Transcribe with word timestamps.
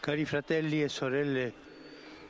Cari 0.00 0.24
fratelli 0.24 0.82
e 0.82 0.88
sorelle, 0.88 1.52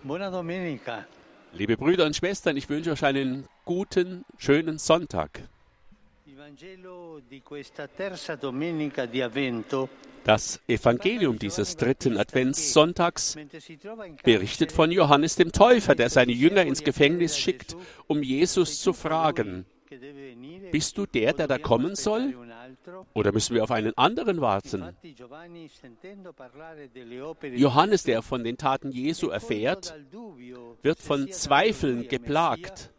buona 0.00 0.28
domenica. 0.28 1.06
Liebe 1.52 1.76
Brüder 1.76 2.04
und 2.04 2.16
Schwestern, 2.16 2.56
ich 2.56 2.68
wünsche 2.68 2.90
euch 2.90 3.04
einen 3.04 3.46
guten, 3.64 4.24
schönen 4.38 4.78
Sonntag. 4.78 5.48
Das 10.24 10.60
Evangelium 10.66 11.38
dieses 11.38 11.76
dritten 11.76 12.18
Adventssonntags 12.18 13.36
berichtet 14.24 14.72
von 14.72 14.90
Johannes 14.90 15.36
dem 15.36 15.52
Täufer, 15.52 15.94
der 15.94 16.10
seine 16.10 16.32
Jünger 16.32 16.62
ins 16.62 16.82
Gefängnis 16.82 17.38
schickt, 17.38 17.76
um 18.08 18.24
Jesus 18.24 18.80
zu 18.80 18.92
fragen, 18.92 19.64
bist 20.72 20.98
du 20.98 21.06
der, 21.06 21.34
der 21.34 21.46
da 21.46 21.58
kommen 21.58 21.94
soll? 21.94 22.34
Oder 23.14 23.32
müssen 23.32 23.54
wir 23.54 23.64
auf 23.64 23.70
einen 23.70 23.96
anderen 23.96 24.40
warten? 24.40 24.96
Johannes, 27.42 28.02
der 28.04 28.22
von 28.22 28.44
den 28.44 28.56
Taten 28.56 28.90
Jesu 28.90 29.28
erfährt, 29.28 29.94
wird 30.82 30.98
von 30.98 31.30
Zweifeln 31.30 32.08
geplagt, 32.08 32.92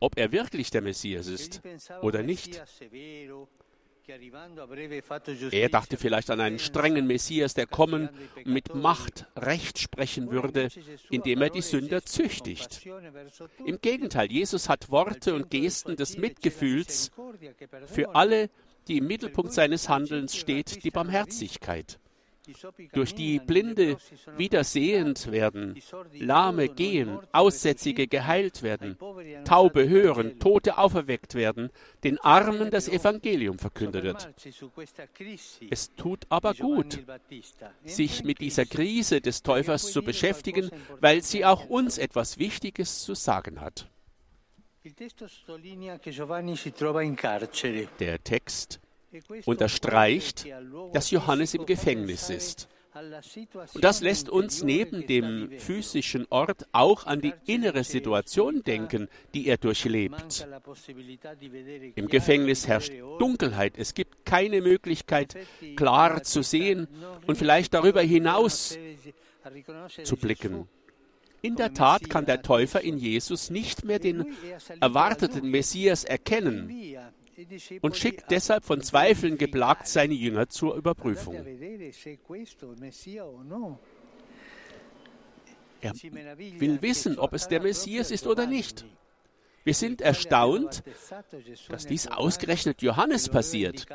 ob 0.00 0.18
er 0.18 0.32
wirklich 0.32 0.70
der 0.70 0.82
Messias 0.82 1.26
ist 1.26 1.62
oder 2.02 2.22
nicht. 2.22 2.60
Er 5.52 5.68
dachte 5.68 5.96
vielleicht 5.96 6.30
an 6.30 6.40
einen 6.40 6.58
strengen 6.58 7.06
Messias, 7.06 7.54
der 7.54 7.66
kommen 7.66 8.08
und 8.36 8.46
mit 8.46 8.74
Macht 8.74 9.26
Recht 9.36 9.78
sprechen 9.78 10.30
würde, 10.30 10.68
indem 11.10 11.42
er 11.42 11.50
die 11.50 11.60
Sünder 11.60 12.04
züchtigt. 12.04 12.86
Im 13.64 13.80
Gegenteil, 13.80 14.30
Jesus 14.30 14.68
hat 14.68 14.90
Worte 14.90 15.34
und 15.34 15.50
Gesten 15.50 15.96
des 15.96 16.16
Mitgefühls 16.16 17.10
für 17.86 18.14
alle, 18.14 18.50
die 18.88 18.98
im 18.98 19.06
Mittelpunkt 19.06 19.52
seines 19.52 19.88
Handelns 19.88 20.36
steht, 20.36 20.84
die 20.84 20.90
Barmherzigkeit. 20.90 21.98
Durch 22.92 23.14
die 23.14 23.38
Blinde 23.38 23.96
wieder 24.36 24.64
sehend 24.64 25.30
werden, 25.30 25.80
Lahme 26.14 26.68
gehen, 26.68 27.18
Aussätzige 27.30 28.08
geheilt 28.08 28.62
werden, 28.64 28.96
Taube 29.44 29.88
hören, 29.88 30.40
Tote 30.40 30.76
auferweckt 30.76 31.36
werden, 31.36 31.70
den 32.02 32.18
Armen 32.18 32.70
das 32.70 32.88
Evangelium 32.88 33.58
verkündet 33.58 34.02
wird. 34.02 34.28
Es 35.70 35.94
tut 35.94 36.26
aber 36.30 36.54
gut, 36.54 37.04
sich 37.84 38.24
mit 38.24 38.40
dieser 38.40 38.66
Krise 38.66 39.20
des 39.20 39.42
Täufers 39.42 39.92
zu 39.92 40.02
beschäftigen, 40.02 40.70
weil 41.00 41.22
sie 41.22 41.44
auch 41.44 41.66
uns 41.66 41.96
etwas 41.96 42.38
Wichtiges 42.38 43.04
zu 43.04 43.14
sagen 43.14 43.60
hat. 43.60 43.88
Der 48.00 48.24
Text 48.24 48.81
unterstreicht, 49.44 50.46
dass 50.92 51.10
Johannes 51.10 51.54
im 51.54 51.66
Gefängnis 51.66 52.30
ist. 52.30 52.68
Und 53.74 53.84
das 53.84 54.02
lässt 54.02 54.28
uns 54.28 54.62
neben 54.62 55.06
dem 55.06 55.50
physischen 55.58 56.26
Ort 56.28 56.66
auch 56.72 57.06
an 57.06 57.22
die 57.22 57.32
innere 57.46 57.84
Situation 57.84 58.62
denken, 58.62 59.08
die 59.32 59.46
er 59.46 59.56
durchlebt. 59.56 60.46
Im 61.94 62.08
Gefängnis 62.08 62.68
herrscht. 62.68 62.92
Dunkelheit. 63.18 63.78
Es 63.78 63.94
gibt 63.94 64.26
keine 64.26 64.60
Möglichkeit, 64.60 65.36
klar 65.74 66.22
zu 66.22 66.42
sehen 66.42 66.86
und 67.26 67.38
vielleicht 67.38 67.72
darüber 67.72 68.02
hinaus 68.02 68.78
zu 70.04 70.16
blicken. 70.16 70.68
In 71.40 71.56
der 71.56 71.72
Tat 71.72 72.08
kann 72.10 72.26
der 72.26 72.42
Täufer 72.42 72.82
in 72.82 72.98
Jesus 72.98 73.50
nicht 73.50 73.84
mehr 73.84 73.98
den 73.98 74.36
erwarteten 74.80 75.50
Messias 75.50 76.04
erkennen 76.04 76.70
und 77.80 77.96
schickt 77.96 78.30
deshalb 78.30 78.64
von 78.64 78.82
Zweifeln 78.82 79.38
geplagt 79.38 79.86
seine 79.86 80.14
Jünger 80.14 80.48
zur 80.48 80.74
Überprüfung. 80.76 81.34
Er 85.80 85.94
will 85.94 86.82
wissen, 86.82 87.18
ob 87.18 87.32
es 87.32 87.48
der 87.48 87.60
Messias 87.60 88.10
ist 88.10 88.26
oder 88.26 88.46
nicht. 88.46 88.84
Wir 89.64 89.74
sind 89.74 90.00
erstaunt, 90.00 90.82
dass 91.68 91.86
dies 91.86 92.08
ausgerechnet 92.08 92.82
Johannes 92.82 93.28
passiert, 93.28 93.86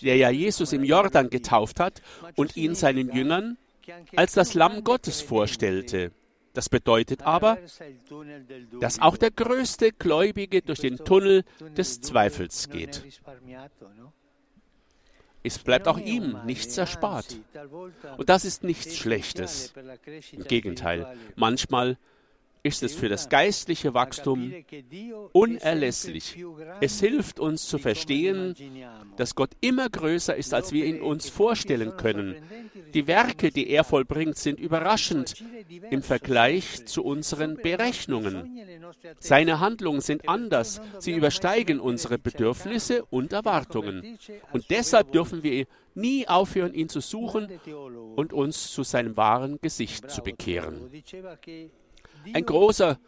der 0.00 0.16
ja 0.16 0.30
Jesus 0.30 0.72
im 0.72 0.82
Jordan 0.82 1.28
getauft 1.28 1.78
hat 1.78 2.00
und 2.36 2.56
ihn 2.56 2.74
seinen 2.74 3.14
Jüngern 3.14 3.58
als 4.16 4.32
das 4.32 4.54
Lamm 4.54 4.82
Gottes 4.82 5.20
vorstellte. 5.20 6.12
Das 6.54 6.68
bedeutet 6.68 7.22
aber, 7.22 7.58
dass 8.80 9.00
auch 9.00 9.16
der 9.16 9.32
größte 9.32 9.92
Gläubige 9.92 10.62
durch 10.62 10.78
den 10.78 10.98
Tunnel 10.98 11.44
des 11.76 12.00
Zweifels 12.00 12.70
geht. 12.70 13.04
Es 15.42 15.58
bleibt 15.58 15.88
auch 15.88 15.98
ihm 15.98 16.38
nichts 16.46 16.78
erspart. 16.78 17.36
Und 18.16 18.28
das 18.30 18.46
ist 18.46 18.64
nichts 18.64 18.96
Schlechtes. 18.96 19.74
Im 20.32 20.44
Gegenteil, 20.44 21.18
manchmal 21.34 21.98
ist 22.64 22.82
es 22.82 22.94
für 22.94 23.10
das 23.10 23.28
geistliche 23.28 23.92
Wachstum 23.92 24.52
unerlässlich. 25.32 26.42
Es 26.80 26.98
hilft 26.98 27.38
uns 27.38 27.68
zu 27.68 27.78
verstehen, 27.78 28.54
dass 29.16 29.34
Gott 29.34 29.50
immer 29.60 29.90
größer 29.90 30.34
ist, 30.34 30.54
als 30.54 30.72
wir 30.72 30.86
ihn 30.86 31.02
uns 31.02 31.28
vorstellen 31.28 31.96
können. 31.98 32.36
Die 32.94 33.06
Werke, 33.06 33.50
die 33.50 33.68
er 33.68 33.84
vollbringt, 33.84 34.38
sind 34.38 34.58
überraschend 34.58 35.44
im 35.90 36.02
Vergleich 36.02 36.86
zu 36.86 37.04
unseren 37.04 37.56
Berechnungen. 37.56 38.58
Seine 39.18 39.60
Handlungen 39.60 40.00
sind 40.00 40.26
anders. 40.26 40.80
Sie 41.00 41.12
übersteigen 41.12 41.80
unsere 41.80 42.18
Bedürfnisse 42.18 43.04
und 43.04 43.34
Erwartungen. 43.34 44.18
Und 44.52 44.70
deshalb 44.70 45.12
dürfen 45.12 45.42
wir 45.42 45.66
nie 45.94 46.26
aufhören, 46.26 46.72
ihn 46.72 46.88
zu 46.88 47.00
suchen 47.00 47.48
und 48.16 48.32
uns 48.32 48.72
zu 48.72 48.84
seinem 48.84 49.18
wahren 49.18 49.58
Gesicht 49.60 50.10
zu 50.10 50.22
bekehren. 50.22 50.90
Ein 52.32 52.44
großer 52.44 52.98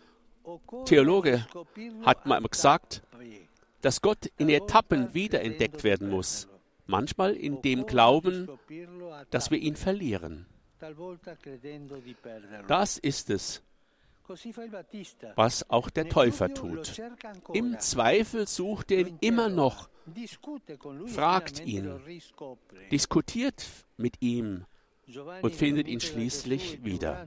Theologe 0.84 1.46
hat 2.02 2.26
mal 2.26 2.40
gesagt, 2.42 3.02
dass 3.80 4.00
Gott 4.00 4.30
in 4.36 4.48
Etappen 4.48 5.14
wiederentdeckt 5.14 5.84
werden 5.84 6.08
muss. 6.10 6.48
Manchmal 6.86 7.34
in 7.34 7.62
dem 7.62 7.86
Glauben, 7.86 8.48
dass 9.30 9.50
wir 9.50 9.58
ihn 9.58 9.76
verlieren. 9.76 10.46
Das 12.68 12.98
ist 12.98 13.30
es, 13.30 13.62
was 15.34 15.70
auch 15.70 15.90
der 15.90 16.08
Täufer 16.08 16.52
tut. 16.52 17.00
Im 17.52 17.78
Zweifel 17.80 18.46
sucht 18.46 18.90
er 18.90 19.00
ihn 19.00 19.18
immer 19.20 19.48
noch, 19.48 19.88
fragt 21.06 21.64
ihn, 21.64 22.00
diskutiert 22.90 23.66
mit 23.96 24.20
ihm 24.20 24.64
und 25.42 25.54
findet 25.54 25.86
ihn 25.86 26.00
schließlich 26.00 26.84
wieder. 26.84 27.26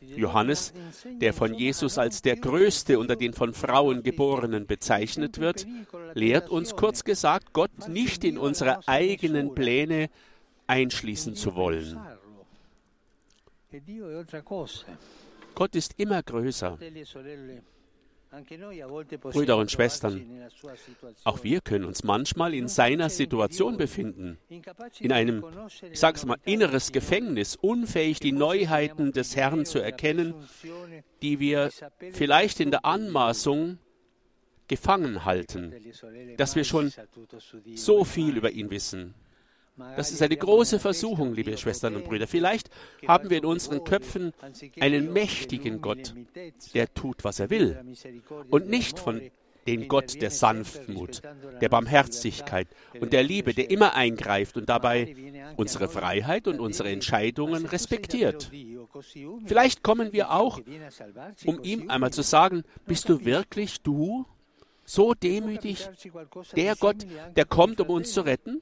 Johannes, 0.00 0.72
der 1.20 1.34
von 1.34 1.52
Jesus 1.52 1.98
als 1.98 2.22
der 2.22 2.36
Größte 2.36 2.98
unter 2.98 3.16
den 3.16 3.34
von 3.34 3.52
Frauen 3.52 4.02
Geborenen 4.02 4.66
bezeichnet 4.66 5.38
wird, 5.38 5.66
lehrt 6.14 6.48
uns 6.48 6.76
kurz 6.76 7.04
gesagt, 7.04 7.52
Gott 7.52 7.88
nicht 7.88 8.24
in 8.24 8.38
unsere 8.38 8.88
eigenen 8.88 9.54
Pläne 9.54 10.08
einschließen 10.66 11.34
zu 11.34 11.54
wollen. 11.54 11.98
Gott 15.54 15.74
ist 15.74 15.94
immer 15.98 16.22
größer. 16.22 16.78
Brüder 19.20 19.56
und 19.56 19.70
Schwestern. 19.70 20.24
Auch 21.24 21.42
wir 21.42 21.60
können 21.60 21.84
uns 21.84 22.04
manchmal 22.04 22.54
in 22.54 22.68
seiner 22.68 23.10
Situation 23.10 23.76
befinden, 23.76 24.38
in 25.00 25.12
einem, 25.12 25.44
ich 25.90 25.98
sage 25.98 26.16
es 26.16 26.24
mal, 26.24 26.38
inneres 26.44 26.92
Gefängnis, 26.92 27.56
unfähig, 27.56 28.20
die 28.20 28.32
Neuheiten 28.32 29.12
des 29.12 29.36
Herrn 29.36 29.64
zu 29.64 29.80
erkennen, 29.80 30.34
die 31.22 31.40
wir 31.40 31.70
vielleicht 32.12 32.60
in 32.60 32.70
der. 32.70 32.84
Anmaßung 32.84 33.78
gefangen 34.68 35.24
halten, 35.24 35.72
e 35.72 36.36
dass 36.36 36.54
wir 36.54 36.64
schon 36.64 36.92
so 37.74 38.04
viel 38.04 38.36
über 38.36 38.50
ihn 38.50 38.70
wissen. 38.70 39.14
Das 39.76 40.12
ist 40.12 40.22
eine 40.22 40.36
große 40.36 40.78
Versuchung, 40.78 41.30
un 41.30 41.34
liebe 41.34 41.56
Schwestern 41.56 41.96
und 41.96 42.04
Brüder. 42.04 42.26
Vielleicht 42.26 42.70
haben 43.08 43.30
wir 43.30 43.38
in 43.38 43.44
unseren 43.44 43.82
Köpfen 43.82 44.32
einen 44.78 45.12
mächtigen 45.12 45.80
Gott, 45.80 46.14
der 46.74 46.92
tut, 46.94 47.24
was 47.24 47.40
er 47.40 47.50
will, 47.50 47.78
und 48.50 48.68
nicht 48.68 48.98
von 48.98 49.20
che 49.66 49.86
Gott 49.86 50.20
der 50.20 50.30
Sanftmut, 50.30 51.22
der 51.60 51.68
Barmherzigkeit 51.68 52.68
und 53.00 53.12
der 53.12 53.22
Liebe, 53.22 53.54
der 53.54 53.70
immer 53.70 53.94
eingreift 53.94 54.56
und 54.56 54.68
dabei 54.68 55.16
unsere 55.56 55.88
Freiheit 55.88 56.46
und 56.46 56.60
unsere 56.60 56.90
Entscheidungen 56.90 57.52
"Ma 57.52 57.58
se 57.58 57.64
tu 57.64 57.68
sei 57.68 57.76
respektiert. 57.76 58.50
Vielleicht 59.46 59.82
kommen 59.82 60.12
wir 60.12 60.30
auch, 60.32 60.60
um 61.46 61.62
ihm 61.62 61.90
einmal 61.90 62.12
zu 62.12 62.22
sagen, 62.22 62.64
bist 62.86 63.08
du 63.08 63.24
wirklich 63.24 63.80
du, 63.80 64.26
so 64.84 65.14
demütig, 65.14 65.88
der 66.54 66.76
Gott, 66.76 67.06
der 67.36 67.46
kommt, 67.46 67.80
um 67.80 67.88
uns 67.88 68.12
zu 68.12 68.20
retten? 68.20 68.60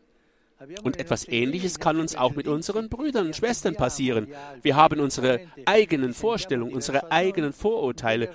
Und 0.83 0.99
etwas 0.99 1.29
Ähnliches 1.29 1.79
kann 1.79 1.99
uns 1.99 2.17
auch 2.17 2.35
mit 2.35 2.49
unseren 2.49 2.89
Brüdern 2.89 3.27
und 3.27 3.37
Schwestern 3.37 3.75
passieren. 3.75 4.29
Wir 4.63 4.77
haben 4.77 5.01
unsere 5.01 5.41
eigenen 5.65 6.15
Vorstellungen, 6.15 6.75
unsere 6.75 7.11
eigenen 7.11 7.53
Vorurteile 7.53 8.31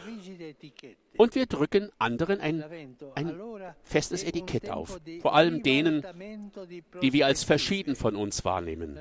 und 1.17 1.35
wir 1.35 1.47
drücken 1.47 1.89
anderen 1.97 2.39
ein, 2.39 2.63
ein 3.15 3.35
festes 3.83 4.23
Etikett 4.23 4.69
auf, 4.69 4.99
vor 5.21 5.35
allem 5.35 5.63
denen, 5.63 6.03
die 7.01 7.13
wir 7.13 7.25
als 7.25 7.43
verschieden 7.43 7.95
von 7.95 8.15
uns 8.15 8.45
wahrnehmen. 8.45 8.99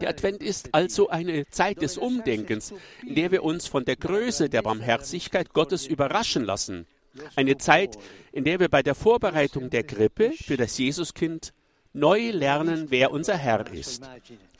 Der 0.00 0.10
Advent 0.10 0.42
ist 0.42 0.68
also 0.72 1.08
eine 1.08 1.48
Zeit 1.48 1.82
des 1.82 1.98
Umdenkens, 1.98 2.74
in 3.06 3.14
der 3.14 3.30
wir 3.30 3.42
uns 3.42 3.66
von 3.66 3.84
der 3.84 3.96
Größe 3.96 4.48
der 4.48 4.62
Barmherzigkeit 4.62 5.52
Gottes 5.52 5.86
überraschen 5.86 6.44
lassen. 6.44 6.86
Eine 7.34 7.56
Zeit, 7.56 7.96
in 8.32 8.44
der 8.44 8.60
wir 8.60 8.68
bei 8.68 8.82
der 8.82 8.94
Vorbereitung 8.94 9.70
der 9.70 9.84
Krippe 9.84 10.32
für 10.32 10.58
das 10.58 10.76
Jesuskind 10.76 11.54
neu 11.96 12.30
lernen, 12.30 12.86
wer 12.90 13.10
unser 13.10 13.36
Herr 13.36 13.72
ist. 13.72 14.08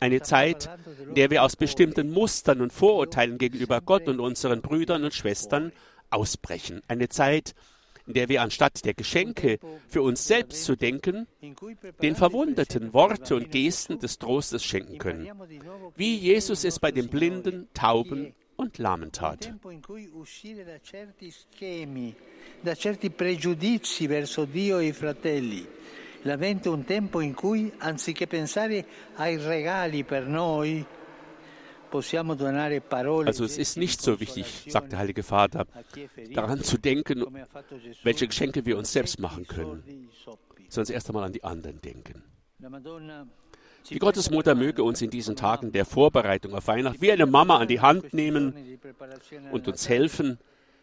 Eine 0.00 0.22
Zeit, 0.22 0.68
in 1.06 1.14
der 1.14 1.30
wir 1.30 1.42
aus 1.42 1.54
bestimmten 1.54 2.10
Mustern 2.10 2.60
und 2.60 2.72
Vorurteilen 2.72 3.38
gegenüber 3.38 3.80
Gott 3.80 4.08
und 4.08 4.20
unseren 4.20 4.62
Brüdern 4.62 5.04
und 5.04 5.14
Schwestern 5.14 5.72
ausbrechen. 6.10 6.82
Eine 6.88 7.08
Zeit, 7.08 7.54
in 8.06 8.14
der 8.14 8.28
wir 8.28 8.42
anstatt 8.42 8.84
der 8.84 8.94
Geschenke 8.94 9.58
für 9.88 10.02
uns 10.02 10.26
selbst 10.26 10.64
zu 10.64 10.76
denken, 10.76 11.26
den 12.02 12.16
Verwundeten 12.16 12.92
Worte 12.92 13.36
und 13.36 13.50
Gesten 13.50 13.98
des 13.98 14.18
Trostes 14.18 14.64
schenken 14.64 14.98
können, 14.98 15.30
wie 15.96 16.16
Jesus 16.16 16.64
es 16.64 16.78
bei 16.78 16.90
den 16.90 17.08
Blinden, 17.08 17.68
Tauben 17.74 18.34
und 18.56 18.78
Lahmen 18.78 19.12
tat. 19.12 19.52
È 26.26 26.68
un 26.68 26.84
tempo 26.84 27.20
in 27.20 27.34
cui, 27.34 27.72
anziché 27.78 28.26
pensare 28.26 28.84
ai 29.14 29.36
regali 29.36 30.02
per 30.02 30.26
noi, 30.26 30.84
also 31.92 33.44
es 33.44 33.58
ist 33.58 33.76
nicht 33.76 34.02
so 34.02 34.18
wichtig, 34.18 34.66
sagt 34.68 34.90
der 34.90 34.98
Heilige 34.98 35.22
Vater, 35.22 35.66
daran 36.34 36.62
zu 36.62 36.78
denken, 36.78 37.24
welche 38.02 38.26
Geschenke 38.26 38.66
wir 38.66 38.76
uns 38.76 38.92
selbst 38.92 39.20
machen 39.20 39.46
können, 39.46 40.08
sondern 40.68 40.94
erst 40.94 41.08
einmal 41.08 41.24
an 41.24 41.32
die 41.32 41.44
anderen 41.44 41.80
denken. 41.80 42.24
Die 43.88 43.98
Gottesmutter 43.98 44.56
möge 44.56 44.82
uns 44.82 45.00
in 45.00 45.10
diesen 45.10 45.36
Tagen 45.36 45.70
der 45.70 45.84
Vorbereitung 45.84 46.54
auf 46.54 46.66
Weihnachten 46.66 47.00
wie 47.00 47.12
eine 47.12 47.26
Mama 47.26 47.58
an 47.58 47.68
die 47.68 47.80
Hand 47.80 48.12
nehmen 48.12 48.80
und 49.52 49.68
uns 49.68 49.88
helfen, 49.88 50.38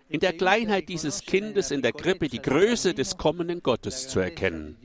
in 0.10 0.20
der 0.20 0.34
Kleinheit 0.34 0.90
dieses 0.90 1.22
Kindes 1.22 1.72
in 1.72 1.82
der 1.82 1.94
Krippe 1.94 2.28
die 2.28 2.42
Größe 2.42 2.94
des 2.94 3.18
kommenden 3.18 3.62
Gottes 3.62 4.08
zu 4.08 4.20
erkennen. 4.20 4.78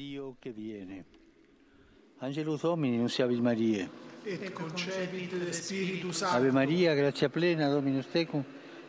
Angelus 2.21 2.63
Domini, 2.63 2.99
nunciavit 2.99 3.41
Mariae 3.41 3.89
et 4.29 4.53
concepit 4.53 5.33
de 5.33 5.53
Spiritus 5.53 6.19
Sancto. 6.19 6.37
Ave 6.37 6.53
Maria, 6.53 6.95
gratia 6.95 7.29
plena, 7.29 7.69
Dominus 7.71 8.07
tecum, 8.07 8.45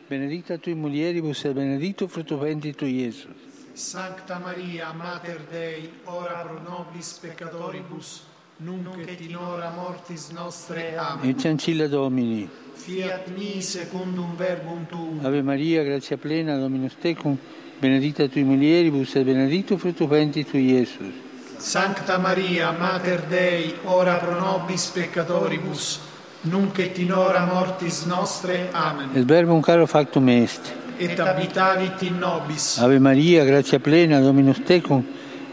benedicta 0.08 0.58
tui 0.58 0.74
mulieribus 0.74 1.44
et 1.44 1.54
benedictus 1.54 2.10
fructus 2.10 2.38
ventris 2.38 2.76
tui, 2.76 3.04
Iesus. 3.04 3.48
Sancta 3.72 4.38
Maria, 4.38 4.92
Mater 4.92 5.40
Dei, 5.50 5.90
ora 6.04 6.44
pro 6.44 6.60
nobis 6.60 7.18
peccatoribus, 7.18 8.26
nunc 8.62 9.08
et 9.08 9.20
in 9.20 9.36
hora 9.36 9.72
mortis 9.74 10.30
nostre. 10.32 10.94
Amen. 10.96 11.30
Et 11.30 11.44
ancilla 11.46 11.86
Domini. 11.86 12.48
Fiat 12.74 13.28
mi 13.36 13.62
secundum 13.62 14.36
verbum 14.36 14.86
tuum. 14.86 15.24
Ave 15.24 15.42
Maria, 15.42 15.82
gratia 15.82 16.16
plena, 16.18 16.58
Dominus 16.58 16.96
tecum, 17.00 17.36
benedicta 17.78 18.28
tui 18.28 18.42
mulieribus 18.42 19.14
et 19.14 19.24
benedictus 19.24 19.78
fructus 19.78 20.08
ventris 20.08 20.46
tui, 20.46 20.72
Iesus. 20.72 21.12
Sancta 21.56 22.18
Maria, 22.18 22.72
Mater 22.72 23.22
Dei, 23.28 23.74
ora 23.84 24.16
pro 24.16 24.38
nobis 24.38 24.86
peccatoribus, 24.86 26.00
nunc 26.42 26.78
et 26.78 26.98
in 26.98 27.12
hora 27.12 27.44
mortis 27.46 28.04
nostre. 28.04 28.68
Amen. 28.72 29.10
Et 29.14 29.24
verbum 29.24 29.62
caro 29.62 29.86
factum 29.86 30.28
est. 30.28 30.72
Et 30.98 31.18
abitavit 31.18 32.02
in 32.02 32.18
nobis. 32.18 32.78
Ave 32.78 32.98
Maria, 32.98 33.44
gratia 33.44 33.78
plena, 33.78 34.20
Dominus 34.20 34.62
tecum, 34.64 35.04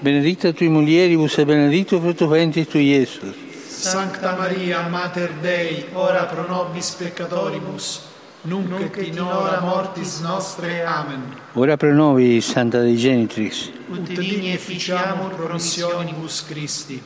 benedicta 0.02 0.52
tui 0.54 0.68
mulieribus 0.68 1.38
et 1.38 1.46
benedictus 1.46 2.00
fructus 2.00 2.30
ventris 2.30 2.68
tui, 2.68 2.90
Iesus. 2.90 3.36
Sancta 3.68 4.36
Maria, 4.36 4.88
Mater 4.88 5.32
Dei, 5.42 5.86
ora 5.94 6.26
pro 6.26 6.46
nobis 6.48 6.92
peccatoribus, 6.92 8.02
nunc 8.42 8.80
et 8.80 9.08
in 9.08 9.20
hora 9.20 9.60
mortis 9.62 10.20
nostre. 10.22 10.84
Amen. 10.84 11.36
Ora 11.54 11.78
pro 11.78 11.94
nobis, 11.94 12.46
Santa 12.46 12.82
Dei 12.82 12.96
Genitrix. 12.96 13.70
Ut 13.90 14.08
digni 14.08 14.52
efficiamur 14.52 15.34
promissionibus 15.36 16.46
Christi. 16.46 17.02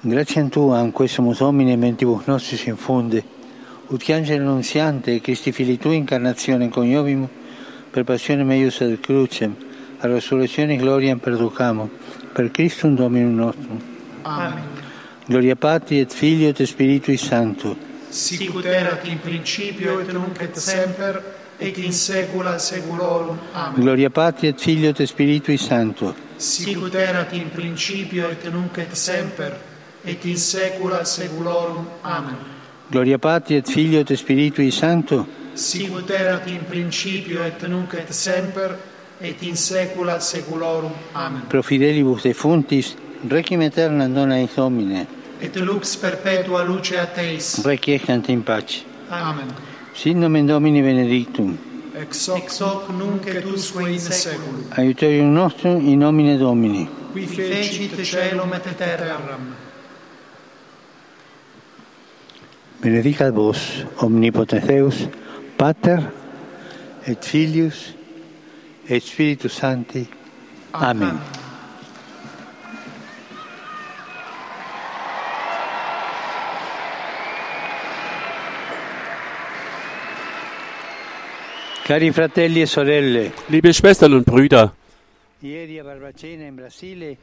Grazie 0.00 0.40
a 0.40 0.48
Tua, 0.48 0.80
in 0.80 0.92
questo 0.92 1.22
Domine, 1.38 1.76
mentibus 1.76 2.24
nostris 2.24 2.64
infunde, 2.64 3.22
ut 3.88 4.02
che 4.02 4.14
angelo 4.14 4.48
annunziante, 4.48 5.20
Christi 5.20 5.52
fili 5.52 5.78
Tui, 5.78 5.96
incarnazione 5.96 6.68
coniovimu, 6.68 7.28
per 7.90 8.04
passione 8.04 8.42
meius 8.44 8.80
ad 8.80 8.98
crucem, 9.00 9.54
a 10.02 10.06
resurrezione 10.06 10.76
gloria 10.76 11.14
perducamo, 11.16 11.90
per 12.32 12.50
Christum 12.50 12.94
Dominum 12.94 13.34
nostrum. 13.34 13.80
Amen. 14.22 14.62
Gloria 15.26 15.56
Patri 15.56 16.00
et 16.00 16.12
Filio 16.12 16.48
et 16.48 16.62
Spiritui 16.62 17.16
Sancto. 17.16 17.76
Sicut 18.08 18.64
erat 18.64 19.06
in 19.06 19.20
principio 19.20 20.00
et 20.00 20.10
nunc 20.10 20.40
et 20.40 20.56
semper 20.56 21.22
et 21.58 21.76
in 21.78 21.92
saecula 21.92 22.58
saeculorum. 22.58 23.38
Amen. 23.52 23.80
Gloria 23.80 24.10
Patri 24.10 24.48
et 24.48 24.58
Filio 24.58 24.90
et 24.90 25.04
Spiritui 25.04 25.58
Sancto. 25.58 26.14
Sicut 26.36 26.94
erat 26.94 27.32
in 27.34 27.50
principio 27.50 28.28
et 28.30 28.50
nunc 28.50 28.78
et 28.78 28.96
semper 28.96 29.52
et 30.02 30.24
in 30.24 30.36
saecula 30.36 31.04
saeculorum. 31.04 31.86
Amen. 32.00 32.36
Gloria 32.88 33.18
Patri 33.18 33.56
et 33.56 33.68
Filio 33.68 34.00
et 34.00 34.16
Spiritui 34.16 34.70
Sancto. 34.70 35.26
Sicut 35.52 36.10
erat 36.10 36.48
in 36.48 36.64
principio 36.64 37.44
et 37.44 37.68
nunc 37.68 37.92
et 37.94 38.10
semper 38.12 38.78
et 39.20 39.42
in 39.42 39.56
saecula 39.56 40.20
saeculorum. 40.20 40.92
Amen. 41.14 41.42
Pro 41.48 41.62
fidelibus 41.62 42.22
defuntis, 42.22 42.96
requiem 43.28 43.60
aeterna 43.60 44.08
dona 44.08 44.40
eis 44.40 44.54
Domine, 44.56 45.06
et 45.40 45.56
lux 45.56 45.96
perpetua 45.96 46.64
luce 46.64 46.98
a 46.98 47.06
Teis. 47.06 47.60
Requiescant 47.64 48.28
in 48.28 48.42
pace. 48.42 48.84
Amen. 49.10 49.48
Sin 49.94 50.20
nomen 50.20 50.46
Domini 50.46 50.82
benedictum. 50.82 51.56
Ex 51.94 52.28
hoc, 52.28 52.38
Ex 52.38 52.60
hoc 52.60 52.88
nunc 52.90 53.26
et 53.26 53.44
usque 53.44 53.80
in 53.80 53.98
saeculum. 53.98 54.64
Aiuterium 54.76 55.32
nostrum 55.32 55.80
in 55.86 55.98
nomine 55.98 56.38
Domini. 56.38 56.88
Qui 57.12 57.26
fecit 57.26 58.04
celum 58.04 58.52
et 58.54 58.76
terram. 58.76 59.54
Benedicat 62.80 63.30
vos, 63.30 63.84
omnipotens 64.00 64.66
Deus, 64.66 65.08
Pater 65.58 65.98
et 67.06 67.22
Filius 67.22 67.99
et 68.90 69.02
Spiritus 69.02 69.52
Sancti. 69.54 70.08
Amen. 70.72 71.18
Cari 81.84 82.12
fratelli 82.12 82.60
e 82.60 82.66
sorelle, 82.66 83.32
Liebe 83.46 83.72
Schwestern 83.72 84.12
und 84.12 84.24
Brüder, 84.24 84.74
ieri 85.40 85.78
a 85.78 85.84
Barbacena 85.84 86.44
in 86.44 86.54
Brasile 86.54 87.16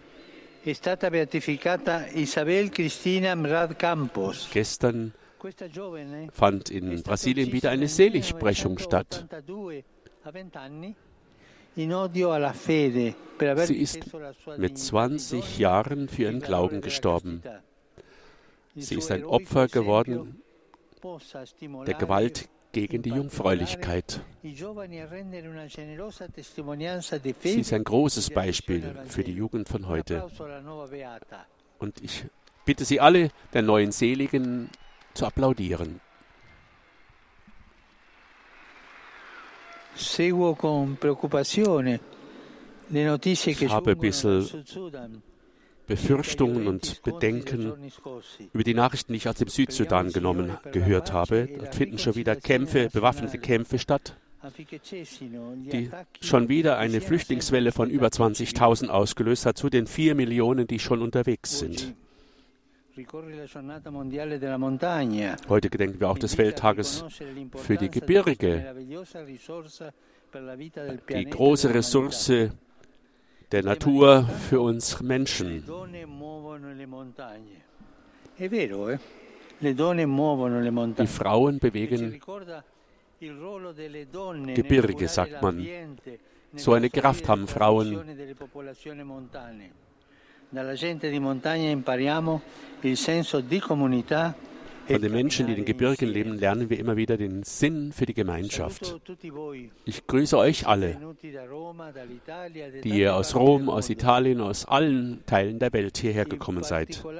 è 0.61 0.73
stata 0.73 1.09
beatificata 1.09 2.07
Isabel 2.07 2.69
Cristina 2.69 3.35
Mrad 3.35 3.75
Campos. 3.75 4.49
gestern 4.51 5.13
fand 6.31 6.69
in 6.69 7.01
Brasilien 7.01 7.51
wieder 7.51 7.69
eine 7.69 7.87
Seligsprechung 7.87 8.77
statt. 8.79 9.25
Sie 11.77 11.83
ist 13.77 13.99
mit 14.57 14.71
dignità, 14.73 14.75
20 14.75 15.59
Jahren 15.59 16.09
für 16.09 16.23
ihren 16.23 16.41
valore 16.41 16.41
Glauben 16.41 16.81
gestorben. 16.81 17.43
Sie 18.75 18.95
ist 18.95 19.11
ein 19.11 19.23
Opfer 19.23 19.67
geworden 19.67 20.41
der 21.85 21.93
Gewalt 21.93 22.49
gegen 22.71 23.03
die 23.03 23.09
in 23.09 23.15
Jungfräulichkeit. 23.15 24.21
Sie 24.41 24.53
ist 27.59 27.73
ein 27.73 27.83
großes 27.83 28.29
e 28.29 28.33
Beispiel 28.33 28.95
für 29.07 29.23
die. 29.23 29.33
Jugend 29.33 29.69
von 29.69 29.87
heute. 29.87 30.27
Und 31.77 32.01
ich 32.01 32.25
bitte 32.65 32.85
Sie 32.85 32.99
alle, 32.99 33.29
der 33.53 33.61
neuen 33.61 33.91
Seligen 33.91 34.71
zu 35.13 35.27
applaudieren. 35.27 36.01
Ich 39.99 40.19
habe 40.19 40.55
giungono 43.53 43.95
bisschen. 43.95 44.63
Befürchtungen 45.87 46.67
und 46.67 47.01
Bedenken 47.03 47.73
über 48.51 48.63
die 48.63 48.73
Nachrichten, 48.73 49.13
die 49.13 49.17
ich 49.17 49.29
aus 49.29 49.35
dem 49.35 49.47
Südsudan 49.47 50.11
genommen 50.11 50.57
gehört 50.73 51.13
habe. 51.13 51.47
Dort 51.57 51.75
finden 51.75 51.97
schon 51.97 52.15
wieder 52.15 52.35
Kämpfe, 52.35 52.89
bewaffnete 52.91 53.37
Kämpfe 53.39 53.79
statt, 53.79 54.17
die 54.57 55.89
schon 56.19 56.49
wieder 56.49 56.77
eine 56.77 56.99
Flüchtlingswelle 56.99 57.71
von 57.71 57.89
über 57.89 58.07
20.000 58.07 58.89
ausgelöst 58.89 59.45
hat, 59.45 59.57
zu 59.57 59.69
den 59.69 59.87
4 59.87 60.13
Millionen, 60.13 60.67
die 60.67 60.79
schon 60.79 61.01
unterwegs 61.01 61.59
sind. 61.59 61.95
Heute 65.49 65.69
gedenken 65.69 65.99
wir 65.99 66.09
auch 66.09 66.17
des 66.17 66.37
Welttages 66.37 67.03
für 67.55 67.77
die 67.77 67.89
Gebirge, 67.89 68.75
die 71.09 71.25
große 71.25 71.73
Ressource, 71.73 72.31
der 73.51 73.63
Natur 73.63 74.23
für 74.49 74.61
uns 74.61 74.99
Menschen. 75.01 75.63
eh? 78.89 78.97
Die 79.59 81.07
Frauen 81.07 81.59
bewegen 81.59 82.21
Gebirge, 84.55 85.07
sagt 85.07 85.41
man. 85.41 85.67
So 86.55 86.73
eine 86.73 86.89
Kraft 86.89 87.27
haben 87.27 87.47
Frauen. 87.47 88.03
Von 94.87 95.01
den 95.01 95.11
Menschen, 95.11 95.47
die 95.47 95.51
in 95.51 95.57
den 95.57 95.65
Gebirgen 95.65 96.07
leben, 96.07 96.39
lernen 96.39 96.69
wir 96.69 96.79
immer 96.79 96.95
wieder 96.95 97.17
den 97.17 97.43
Sinn 97.43 97.91
für 97.91 98.05
die 98.05 98.13
Gemeinschaft. 98.13 98.97
Ich 99.83 100.07
grüße 100.07 100.37
euch 100.37 100.65
alle, 100.65 100.97
die 102.83 102.89
ihr 102.89 103.15
aus 103.15 103.35
Rom, 103.35 103.69
aus 103.69 103.89
Italien, 103.89 104.39
aus 104.39 104.65
allen 104.65 105.25
Teilen 105.25 105.59
der 105.59 105.73
Welt 105.73 105.97
hierher 105.97 106.23
gekommen 106.23 106.63
seid. 106.63 107.03
In 107.03 107.17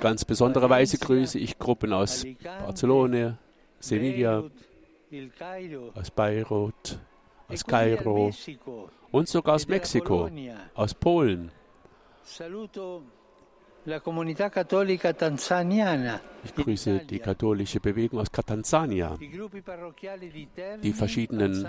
ganz 0.00 0.24
besonderer 0.24 0.70
Weise 0.70 0.96
grüße 0.96 1.38
ich 1.38 1.58
Gruppen 1.58 1.92
aus 1.92 2.24
Barcelona, 2.42 3.36
Sevilla, 3.80 4.44
aus 5.94 6.10
Beirut, 6.10 6.98
aus 7.48 7.64
Kairo 7.64 8.30
und 9.10 9.28
sogar 9.28 9.54
aus 9.54 9.68
Mexiko, 9.68 10.30
aus 10.74 10.94
Polen. 10.94 11.50
Ich 16.44 16.54
grüße 16.54 17.00
die 17.00 17.18
katholische 17.18 17.80
Bewegung 17.80 18.20
aus 18.20 18.30
Terni, 18.30 19.04
die 20.82 20.92
verschiedenen 20.92 21.68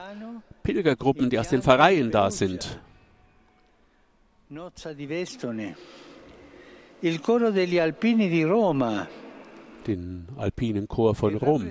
Pilgergruppen, 0.64 1.30
die 1.30 1.38
aus 1.40 1.50
den 1.50 1.62
Pfarreien 1.62 2.10
da 2.10 2.32
sind. 2.32 2.80
Nozza 4.48 4.94
di 4.94 5.08
Vestone, 5.08 5.76
il 7.00 7.20
coro 7.20 7.50
degli 7.50 7.80
alpini 7.80 8.30
di 8.30 8.44
Roma, 8.44 9.08
den 9.88 10.28
alpinen 10.38 10.88
Chor 10.88 11.16
von 11.16 11.36
Rom. 11.36 11.70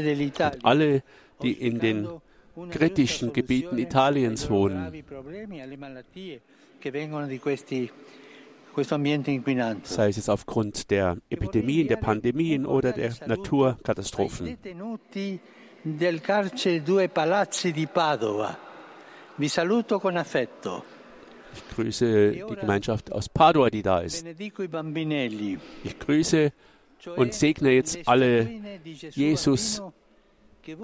dell'Italia. 0.00 0.58
Alle, 0.62 1.02
die 1.42 1.52
in 1.52 1.78
den 1.78 2.08
kritischen 2.70 3.32
Gebieten 3.32 3.78
Italiens 3.78 4.48
wohnen. 4.50 4.92
sei 9.82 10.08
es 10.08 10.28
aufgrund 10.28 10.90
der 10.90 11.16
Epidemien, 11.30 11.88
der 11.88 11.96
Pandemien 11.96 12.66
oder 12.66 12.92
der 12.92 13.12
Naturkatastrophen. 13.26 14.58
del 15.86 16.20
carcere 16.20 16.82
Due 16.82 17.08
Palazzi 17.08 17.70
di 17.70 17.86
Padova, 17.86 18.58
vi 19.36 19.46
saluto 19.46 20.00
con 20.00 20.16
affetto. 20.16 20.95
Ich 21.56 21.74
grüße 21.74 22.32
die 22.32 22.56
Gemeinschaft 22.56 23.12
aus 23.12 23.28
Padua, 23.28 23.70
die 23.70 23.82
da 23.82 24.00
ist. 24.00 24.26
Ich 24.38 25.98
grüße 25.98 26.52
und 27.16 27.34
segne 27.34 27.70
jetzt 27.70 27.96
le 27.96 28.02
alle 28.06 28.48
Jesus 29.10 29.82
e 30.66 30.76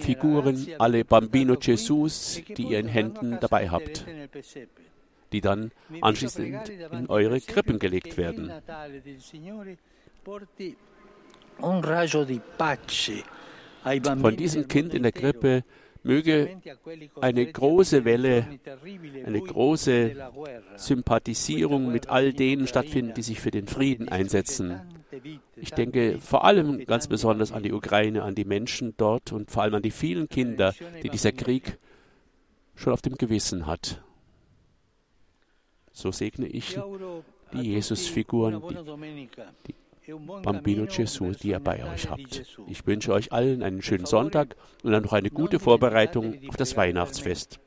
Figuren, 0.00 0.66
alle 0.78 1.04
Bambino 1.04 1.54
Jesus, 1.54 2.38
e 2.38 2.42
che 2.42 2.54
die 2.54 2.64
ihr 2.64 2.80
in 2.80 2.88
Händen 2.88 3.38
dabei 3.40 3.70
metterete 3.70 3.70
habt, 3.70 4.06
die 5.32 5.40
dann 5.40 5.70
anschließend 6.00 6.68
in 6.68 7.06
eure 7.08 7.40
Krippen 7.40 7.78
gelegt 7.78 8.16
werden. 8.16 8.50
Von 14.20 14.36
diesem 14.36 14.68
Kind 14.68 14.94
in 14.94 15.02
der 15.04 15.12
Krippe 15.12 15.64
möge 16.02 16.60
eine 17.20 17.46
große 17.46 18.04
Welle, 18.04 18.46
eine 19.26 19.40
große. 19.40 20.16
Sympathisierung 20.76 21.92
mit 21.92 22.08
all 22.08 22.32
denen 22.32 22.66
stattfinden, 22.66 23.14
die 23.14 23.22
sich 23.22 23.40
für 23.40 23.50
den 23.50 23.66
Frieden 23.66 24.08
einsetzen. 24.08 24.80
Ich 25.56 25.72
denke 25.72 26.18
vor 26.18 26.44
allem 26.44 26.84
ganz 26.86 27.08
besonders 27.08 27.52
an 27.52 27.62
die 27.62 27.72
Ukraine, 27.72 28.22
an 28.22 28.34
die 28.34 28.44
Menschen 28.44 28.94
dort 28.96 29.32
und 29.32 29.50
vor 29.50 29.62
allem 29.62 29.74
an 29.74 29.82
die 29.82 29.90
vielen 29.90 30.28
Kinder, 30.28 30.74
die 31.02 31.08
dieser 31.08 31.32
Krieg 31.32 31.78
schon 32.74 32.92
auf 32.92 33.02
dem 33.02 33.16
Gewissen 33.16 33.66
hat. 33.66 34.02
So 35.92 36.12
segne 36.12 36.46
ich 36.46 36.78
die 37.52 37.72
Jesusfiguren, 37.72 38.62
die 39.66 39.74
Bambino 40.42 40.86
Gesù, 40.86 41.32
die 41.32 41.48
ihr 41.48 41.60
bei 41.60 41.84
euch 41.92 42.10
habt. 42.10 42.44
Ich 42.66 42.86
wünsche 42.86 43.12
euch 43.12 43.32
allen 43.32 43.62
einen 43.62 43.82
schönen 43.82 44.06
Sonntag 44.06 44.56
und 44.82 44.92
dann 44.92 45.02
noch 45.02 45.12
eine 45.12 45.30
gute 45.30 45.58
Vorbereitung 45.58 46.38
auf 46.48 46.56
das 46.56 46.76
Weihnachtsfest. 46.76 47.60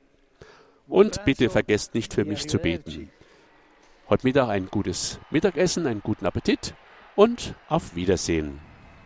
Und 0.87 1.23
bitte 1.25 1.49
vergesst 1.49 1.93
nicht 1.95 2.13
für 2.13 2.25
mich 2.25 2.47
zu 2.47 2.59
beten. 2.59 3.09
Heute 4.09 4.27
Mittag 4.27 4.49
ein 4.49 4.67
gutes 4.67 5.19
Mittagessen, 5.31 5.87
einen 5.87 6.01
guten 6.01 6.25
Appetit 6.25 6.73
und 7.15 7.55
auf 7.67 7.95
Wiedersehen. 7.95 8.59